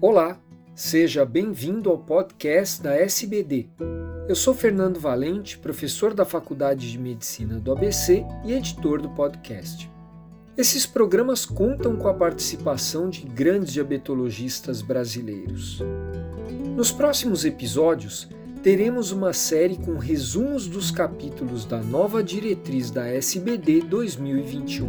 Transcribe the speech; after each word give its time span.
Olá, 0.00 0.40
seja 0.76 1.24
bem-vindo 1.26 1.90
ao 1.90 1.98
podcast 1.98 2.80
da 2.80 2.94
SBD. 2.94 3.66
Eu 4.28 4.36
sou 4.36 4.54
Fernando 4.54 5.00
Valente, 5.00 5.58
professor 5.58 6.14
da 6.14 6.24
Faculdade 6.24 6.88
de 6.88 6.96
Medicina 6.96 7.58
do 7.58 7.72
ABC 7.72 8.24
e 8.44 8.52
editor 8.52 9.02
do 9.02 9.08
podcast. 9.10 9.90
Esses 10.56 10.86
programas 10.86 11.44
contam 11.44 11.96
com 11.96 12.06
a 12.06 12.14
participação 12.14 13.10
de 13.10 13.22
grandes 13.26 13.72
diabetologistas 13.72 14.82
brasileiros. 14.82 15.82
Nos 16.76 16.92
próximos 16.92 17.44
episódios, 17.44 18.28
teremos 18.62 19.10
uma 19.10 19.32
série 19.32 19.78
com 19.78 19.98
resumos 19.98 20.68
dos 20.68 20.92
capítulos 20.92 21.64
da 21.64 21.78
nova 21.78 22.22
diretriz 22.22 22.92
da 22.92 23.08
SBD 23.08 23.80
2021. 23.80 24.88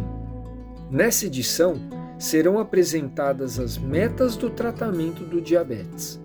Nessa 0.88 1.26
edição, 1.26 1.99
serão 2.20 2.58
apresentadas 2.58 3.58
as 3.58 3.78
metas 3.78 4.36
do 4.36 4.50
tratamento 4.50 5.24
do 5.24 5.40
diabetes. 5.40 6.20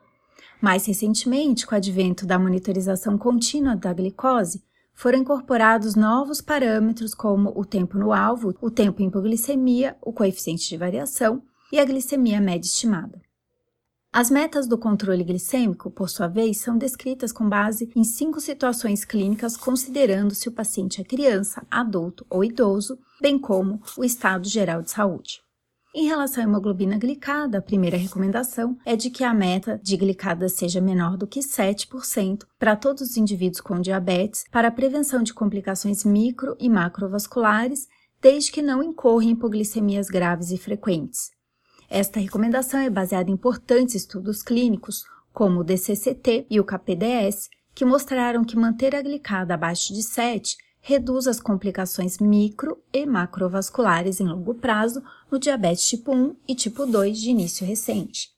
Mais 0.61 0.85
recentemente, 0.85 1.65
com 1.65 1.75
o 1.75 1.77
advento 1.77 2.25
da 2.25 2.37
monitorização 2.37 3.17
contínua 3.17 3.75
da 3.75 3.93
glicose, 3.93 4.63
foram 5.01 5.17
incorporados 5.17 5.95
novos 5.95 6.41
parâmetros 6.41 7.15
como 7.15 7.51
o 7.55 7.65
tempo 7.65 7.97
no 7.97 8.13
alvo, 8.13 8.55
o 8.61 8.69
tempo 8.69 9.01
em 9.01 9.07
hipoglicemia, 9.07 9.97
o 9.99 10.13
coeficiente 10.13 10.69
de 10.69 10.77
variação 10.77 11.41
e 11.71 11.79
a 11.79 11.85
glicemia 11.85 12.39
média 12.39 12.67
estimada. 12.67 13.19
As 14.13 14.29
metas 14.29 14.67
do 14.67 14.77
controle 14.77 15.23
glicêmico, 15.23 15.89
por 15.89 16.07
sua 16.07 16.27
vez, 16.27 16.57
são 16.57 16.77
descritas 16.77 17.31
com 17.31 17.49
base 17.49 17.91
em 17.95 18.03
cinco 18.03 18.39
situações 18.39 19.03
clínicas, 19.03 19.57
considerando 19.57 20.35
se 20.35 20.47
o 20.47 20.51
paciente 20.51 21.01
é 21.01 21.03
criança, 21.03 21.65
adulto 21.71 22.23
ou 22.29 22.43
idoso, 22.43 22.99
bem 23.19 23.39
como 23.39 23.81
o 23.97 24.03
estado 24.03 24.47
geral 24.47 24.83
de 24.83 24.91
saúde. 24.91 25.41
Em 25.93 26.05
relação 26.05 26.41
à 26.41 26.47
hemoglobina 26.47 26.97
glicada, 26.97 27.57
a 27.57 27.61
primeira 27.61 27.97
recomendação 27.97 28.77
é 28.85 28.95
de 28.95 29.09
que 29.09 29.25
a 29.25 29.33
meta 29.33 29.77
de 29.83 29.97
glicada 29.97 30.47
seja 30.47 30.79
menor 30.79 31.17
do 31.17 31.27
que 31.27 31.41
7% 31.41 32.45
para 32.57 32.77
todos 32.77 33.01
os 33.01 33.17
indivíduos 33.17 33.59
com 33.59 33.77
diabetes, 33.77 34.45
para 34.49 34.69
a 34.69 34.71
prevenção 34.71 35.21
de 35.21 35.33
complicações 35.33 36.05
micro 36.05 36.55
e 36.57 36.69
macrovasculares, 36.69 37.89
desde 38.21 38.53
que 38.53 38.61
não 38.61 38.81
incorra 38.81 39.25
em 39.25 39.31
hipoglicemias 39.31 40.07
graves 40.07 40.49
e 40.51 40.57
frequentes. 40.57 41.29
Esta 41.89 42.21
recomendação 42.21 42.79
é 42.79 42.89
baseada 42.89 43.29
em 43.29 43.33
importantes 43.33 43.95
estudos 43.95 44.41
clínicos, 44.41 45.03
como 45.33 45.59
o 45.59 45.63
DCCT 45.63 46.47
e 46.49 46.57
o 46.57 46.63
KPDS, 46.63 47.49
que 47.75 47.83
mostraram 47.83 48.45
que 48.45 48.55
manter 48.55 48.95
a 48.95 49.01
glicada 49.01 49.55
abaixo 49.55 49.93
de 49.93 50.03
7 50.03 50.55
reduz 50.81 51.27
as 51.27 51.39
complicações 51.39 52.17
micro 52.17 52.77
e 52.91 53.05
macrovasculares 53.05 54.19
em 54.19 54.27
longo 54.27 54.55
prazo 54.55 55.01
no 55.31 55.39
diabetes 55.39 55.87
tipo 55.87 56.13
1 56.13 56.35
e 56.47 56.55
tipo 56.55 56.85
2 56.85 57.19
de 57.19 57.29
início 57.29 57.65
recente. 57.65 58.31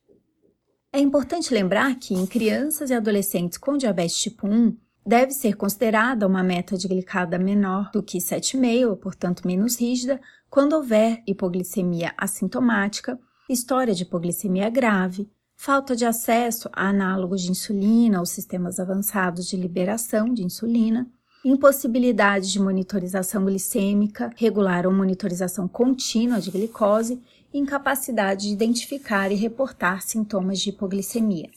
É 0.92 1.00
importante 1.00 1.54
lembrar 1.54 1.96
que 1.96 2.14
em 2.14 2.28
crianças 2.28 2.92
e 2.92 2.94
adolescentes 2.94 3.58
com 3.58 3.78
diabetes 3.78 4.18
tipo 4.18 4.46
1, 4.46 4.78
deve 5.06 5.32
ser 5.32 5.56
considerada 5.56 6.28
uma 6.28 6.44
meta 6.44 6.78
de 6.78 6.88
glicada 6.88 7.38
menor 7.38 7.90
do 7.92 8.04
que 8.04 8.20
7,5, 8.20 8.98
portanto 8.98 9.46
menos 9.46 9.80
rígida, 9.80 10.22
quando 10.50 10.74
houver 10.74 11.24
hipoglicemia 11.28 12.14
assintomática, 12.18 13.20
história 13.50 13.94
de 13.94 14.04
hipoglicemia 14.04 14.70
grave, 14.70 15.30
falta 15.56 15.96
de 15.96 16.06
acesso 16.06 16.70
a 16.72 16.88
análogos 16.88 17.42
de 17.42 17.52
insulina 17.52 18.20
ou 18.20 18.26
sistemas 18.26 18.80
avançados 18.80 19.48
de 19.48 19.58
liberação 19.58 20.34
de 20.34 20.44
insulina, 20.44 21.10
impossibilidade 21.44 22.52
de 22.52 22.60
monitorização 22.60 23.44
glicêmica 23.46 24.32
regular 24.38 24.88
ou 24.88 24.94
monitorização 24.94 25.68
contínua 25.68 26.40
de 26.40 26.50
glicose, 26.50 27.22
incapacidade 27.54 28.48
de 28.48 28.54
identificar 28.54 29.32
e 29.32 29.36
reportar 29.36 30.02
sintomas 30.02 30.60
de 30.60 30.70
hipoglicemia. 30.70 31.50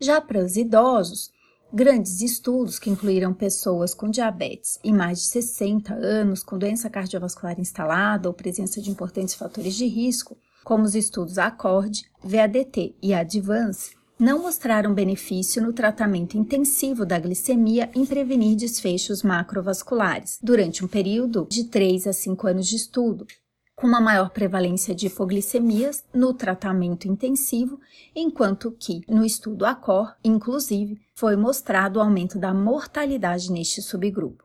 Já 0.00 0.20
para 0.20 0.42
os 0.42 0.56
idosos, 0.56 1.30
grandes 1.72 2.22
estudos 2.22 2.78
que 2.78 2.90
incluíram 2.90 3.34
pessoas 3.34 3.94
com 3.94 4.10
diabetes 4.10 4.78
e 4.82 4.92
mais 4.92 5.18
de 5.18 5.24
60 5.26 5.94
anos, 5.94 6.42
com 6.42 6.58
doença 6.58 6.88
cardiovascular 6.88 7.60
instalada 7.60 8.28
ou 8.28 8.34
presença 8.34 8.80
de 8.80 8.90
importantes 8.90 9.34
fatores 9.34 9.74
de 9.74 9.86
risco, 9.86 10.36
como 10.64 10.84
os 10.84 10.94
estudos 10.94 11.38
ACORD, 11.38 12.04
VADT 12.22 12.96
e 13.02 13.12
ADVANCE, 13.12 13.96
não 14.22 14.40
mostraram 14.40 14.94
benefício 14.94 15.60
no 15.60 15.72
tratamento 15.72 16.38
intensivo 16.38 17.04
da 17.04 17.18
glicemia 17.18 17.90
em 17.92 18.06
prevenir 18.06 18.56
desfechos 18.56 19.20
macrovasculares 19.20 20.38
durante 20.40 20.84
um 20.84 20.86
período 20.86 21.44
de 21.50 21.64
3 21.64 22.06
a 22.06 22.12
5 22.12 22.46
anos 22.46 22.68
de 22.68 22.76
estudo, 22.76 23.26
com 23.74 23.84
uma 23.84 24.00
maior 24.00 24.30
prevalência 24.30 24.94
de 24.94 25.08
hipoglicemias 25.08 26.04
no 26.14 26.32
tratamento 26.32 27.08
intensivo, 27.08 27.80
enquanto 28.14 28.70
que 28.70 29.00
no 29.08 29.24
estudo 29.24 29.66
ACOR, 29.66 30.14
inclusive, 30.22 31.00
foi 31.16 31.34
mostrado 31.34 31.98
o 31.98 32.02
aumento 32.02 32.38
da 32.38 32.54
mortalidade 32.54 33.50
neste 33.50 33.82
subgrupo. 33.82 34.44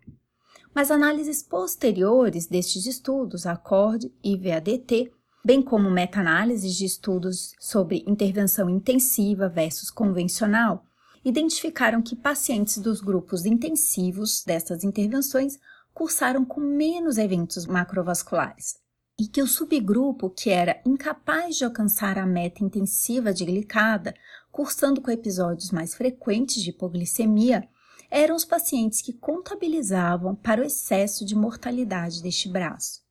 Mas 0.73 0.89
análises 0.89 1.43
posteriores 1.43 2.47
destes 2.47 2.87
estudos, 2.87 3.45
ACORD 3.45 4.11
e 4.23 4.35
VADT, 4.37 5.11
bem 5.47 5.61
como 5.61 5.89
meta-análises 5.89 6.75
de 6.75 6.83
estudos 6.83 7.55
sobre 7.57 8.03
intervenção 8.05 8.69
intensiva 8.69 9.47
versus 9.47 9.89
convencional, 9.89 10.83
identificaram 11.23 12.01
que 12.01 12.17
pacientes 12.17 12.77
dos 12.79 12.99
grupos 12.99 13.45
intensivos 13.45 14.43
dessas 14.43 14.83
intervenções 14.83 15.57
cursaram 15.93 16.43
com 16.43 16.59
menos 16.59 17.17
eventos 17.17 17.65
macrovasculares 17.65 18.75
e 19.17 19.25
que 19.25 19.41
o 19.41 19.47
subgrupo 19.47 20.29
que 20.29 20.49
era 20.49 20.81
incapaz 20.85 21.55
de 21.55 21.63
alcançar 21.63 22.17
a 22.17 22.25
meta 22.25 22.61
intensiva 22.61 23.33
de 23.33 23.45
glicada, 23.45 24.13
cursando 24.51 24.99
com 24.99 25.09
episódios 25.09 25.71
mais 25.71 25.95
frequentes 25.95 26.61
de 26.61 26.71
hipoglicemia, 26.71 27.69
eram 28.11 28.35
os 28.35 28.43
pacientes 28.43 29.01
que 29.01 29.13
contabilizavam 29.13 30.35
para 30.35 30.59
o 30.59 30.65
excesso 30.65 31.23
de 31.23 31.35
mortalidade 31.37 32.21
deste 32.21 32.49
braço. 32.49 33.06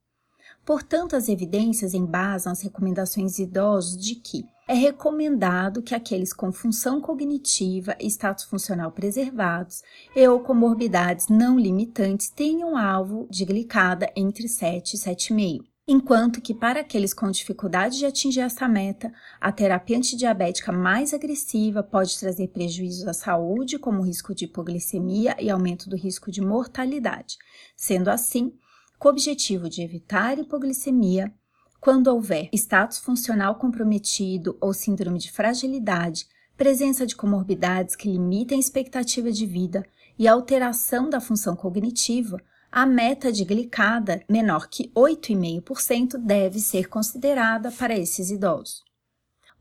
Portanto, 0.66 1.15
as 1.15 1.28
evidências 1.28 1.94
embasam 1.94 2.53
as 2.53 2.60
recomendações 2.60 3.37
de 3.37 3.44
idosos 3.44 3.97
de 3.97 4.16
que 4.16 4.44
é 4.69 4.75
recomendado 4.75 5.81
que 5.81 5.94
aqueles 5.94 6.32
com 6.32 6.50
função 6.50 7.00
cognitiva 7.00 7.97
e 8.00 8.09
status 8.09 8.44
funcional 8.44 8.91
preservados 8.91 9.84
e 10.15 10.26
ou 10.26 10.41
comorbidades 10.41 11.28
não 11.28 11.56
limitantes 11.56 12.28
tenham 12.28 12.76
alvo 12.76 13.28
de 13.31 13.44
glicada 13.44 14.10
entre 14.16 14.49
7 14.49 14.94
e 14.94 14.99
7,5 14.99 15.76
enquanto 15.88 16.41
que 16.41 16.53
para 16.53 16.81
aqueles 16.81 17.15
com 17.15 17.31
dificuldade 17.31 17.99
de 17.99 18.06
atingir 18.06 18.41
essa 18.41 18.66
meta, 18.66 19.12
a 19.41 19.53
terapia 19.53 19.97
antidiabética 19.97 20.72
mais 20.72 21.15
agressiva 21.15 21.82
pode 21.82 22.19
trazer 22.19 22.49
prejuízos 22.49 23.06
à 23.06 23.12
saúde, 23.12 23.78
como 23.78 24.03
risco 24.03 24.34
de 24.34 24.47
hipoglicemia 24.47 25.37
e 25.38 25.49
aumento 25.49 25.88
do 25.88 25.96
risco 25.96 26.31
de 26.32 26.40
mortalidade. 26.40 27.37
Sendo 27.76 28.08
assim, 28.08 28.52
com 28.98 29.08
o 29.08 29.10
objetivo 29.10 29.69
de 29.69 29.82
evitar 29.82 30.38
hipoglicemia, 30.38 31.32
quando 31.81 32.08
houver 32.08 32.48
status 32.52 32.98
funcional 32.98 33.56
comprometido 33.56 34.56
ou 34.60 34.72
síndrome 34.72 35.19
de 35.19 35.31
fragilidade, 35.31 36.26
presença 36.56 37.06
de 37.06 37.14
comorbidades 37.14 37.94
que 37.94 38.10
limitem 38.10 38.56
a 38.56 38.60
expectativa 38.60 39.31
de 39.31 39.46
vida 39.46 39.87
e 40.19 40.26
alteração 40.26 41.10
da 41.10 41.20
função 41.20 41.54
cognitiva, 41.54 42.40
a 42.72 42.87
meta 42.87 43.31
de 43.31 43.44
glicada 43.44 44.22
menor 44.28 44.69
que 44.69 44.90
8,5% 44.94 46.19
deve 46.19 46.58
ser 46.58 46.88
considerada 46.88 47.70
para 47.70 47.96
esses 47.96 48.31
idosos. 48.31 48.82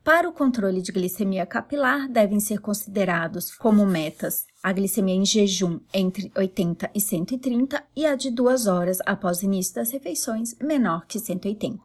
Para 0.06 0.30
o 0.30 0.32
controle 0.32 0.84
de 0.84 0.92
glicemia 0.92 1.48
capilar, 1.48 2.08
devem 2.08 2.40
ser 2.40 2.60
considerados 2.60 3.52
como 3.56 3.88
metas 3.88 4.46
a 4.62 4.72
glicemia 4.72 5.16
em 5.16 5.26
jejum 5.26 5.80
entre 5.92 6.32
80 6.38 6.92
e 6.94 7.02
130 7.02 7.84
e 7.96 8.06
a 8.06 8.14
de 8.14 8.30
duas 8.30 8.68
horas 8.68 9.00
após 9.04 9.42
o 9.42 9.46
início 9.46 9.74
das 9.74 9.90
refeições 9.90 10.54
menor 10.62 11.08
que 11.08 11.18
180. 11.18 11.80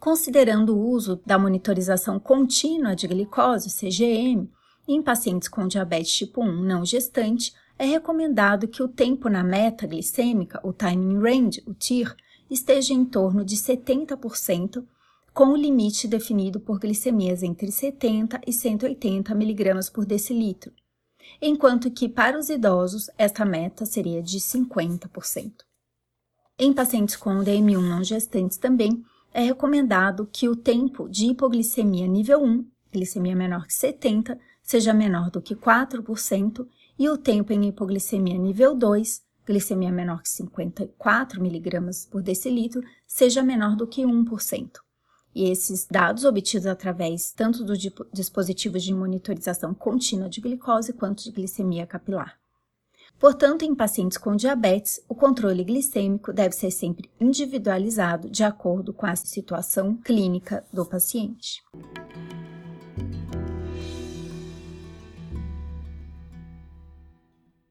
Considerando 0.00 0.76
o 0.76 0.90
uso 0.90 1.22
da 1.24 1.38
monitorização 1.38 2.18
contínua 2.18 2.96
de 2.96 3.06
glicose, 3.06 3.70
CGM, 3.70 4.50
Em 4.88 5.00
pacientes 5.00 5.46
com 5.46 5.68
diabetes 5.68 6.12
tipo 6.12 6.42
1 6.42 6.62
não 6.64 6.84
gestante, 6.84 7.54
é 7.78 7.84
recomendado 7.84 8.66
que 8.66 8.82
o 8.82 8.88
tempo 8.88 9.28
na 9.28 9.44
meta 9.44 9.86
glicêmica, 9.86 10.58
o 10.64 10.72
time 10.72 11.14
in 11.14 11.20
range, 11.20 11.62
o 11.64 11.72
TIR, 11.74 12.12
esteja 12.50 12.92
em 12.92 13.04
torno 13.04 13.44
de 13.44 13.54
70%, 13.54 14.84
com 15.32 15.46
o 15.46 15.56
limite 15.56 16.06
definido 16.06 16.60
por 16.60 16.78
glicemias 16.78 17.42
entre 17.42 17.72
70 17.72 18.40
e 18.46 18.52
180 18.52 19.32
mg 19.32 19.90
por 19.90 20.04
decilitro, 20.04 20.72
enquanto 21.40 21.90
que 21.90 22.08
para 22.08 22.38
os 22.38 22.50
idosos 22.50 23.08
esta 23.16 23.44
meta 23.44 23.86
seria 23.86 24.22
de 24.22 24.38
50%. 24.38 25.52
Em 26.58 26.72
pacientes 26.72 27.16
com 27.16 27.42
DM1 27.42 27.80
não 27.80 28.04
gestantes 28.04 28.58
também, 28.58 29.02
é 29.32 29.42
recomendado 29.42 30.28
que 30.30 30.48
o 30.48 30.54
tempo 30.54 31.08
de 31.08 31.26
hipoglicemia 31.26 32.06
nível 32.06 32.42
1, 32.42 32.66
glicemia 32.92 33.34
menor 33.34 33.66
que 33.66 33.72
70, 33.72 34.38
seja 34.62 34.92
menor 34.92 35.30
do 35.30 35.40
que 35.40 35.56
4% 35.56 36.66
e 36.98 37.08
o 37.08 37.16
tempo 37.16 37.52
em 37.54 37.68
hipoglicemia 37.68 38.36
nível 38.36 38.74
2, 38.74 39.22
glicemia 39.46 39.90
menor 39.90 40.22
que 40.22 40.28
54 40.28 41.40
mg 41.40 42.06
por 42.10 42.22
decilitro, 42.22 42.82
seja 43.06 43.42
menor 43.42 43.74
do 43.74 43.86
que 43.86 44.02
1%. 44.02 44.70
E 45.34 45.50
esses 45.50 45.86
dados 45.90 46.24
obtidos 46.24 46.66
através 46.66 47.32
tanto 47.32 47.64
dos 47.64 47.78
dispositivos 48.12 48.82
de 48.82 48.92
monitorização 48.92 49.72
contínua 49.72 50.28
de 50.28 50.40
glicose 50.40 50.92
quanto 50.92 51.24
de 51.24 51.30
glicemia 51.30 51.86
capilar. 51.86 52.38
Portanto, 53.18 53.64
em 53.64 53.74
pacientes 53.74 54.18
com 54.18 54.34
diabetes, 54.34 55.00
o 55.08 55.14
controle 55.14 55.62
glicêmico 55.62 56.32
deve 56.32 56.56
ser 56.56 56.72
sempre 56.72 57.08
individualizado 57.20 58.28
de 58.28 58.42
acordo 58.42 58.92
com 58.92 59.06
a 59.06 59.14
situação 59.14 59.96
clínica 59.96 60.64
do 60.72 60.84
paciente. 60.84 61.62